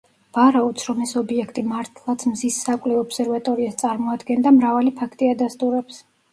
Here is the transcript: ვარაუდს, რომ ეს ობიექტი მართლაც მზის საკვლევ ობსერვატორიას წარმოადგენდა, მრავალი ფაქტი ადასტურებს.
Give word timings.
ვარაუდს, 0.35 0.85
რომ 0.87 1.03
ეს 1.05 1.11
ობიექტი 1.21 1.65
მართლაც 1.73 2.25
მზის 2.31 2.59
საკვლევ 2.69 3.03
ობსერვატორიას 3.03 3.79
წარმოადგენდა, 3.85 4.57
მრავალი 4.59 4.99
ფაქტი 5.01 5.35
ადასტურებს. 5.39 6.05